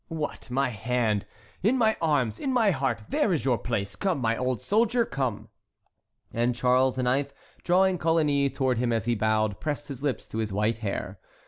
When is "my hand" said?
0.49-1.27